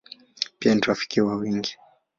Pia 0.59 0.75
ni 0.75 0.81
rafiki 0.81 1.21
wa 1.21 1.35
wengi. 1.35 1.77